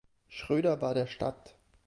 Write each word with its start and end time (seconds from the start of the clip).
Schröder 0.29 0.81
war 0.81 0.95
der 0.95 1.05
Stadt. 1.05 1.53